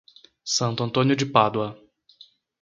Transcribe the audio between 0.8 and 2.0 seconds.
Antônio de Pádua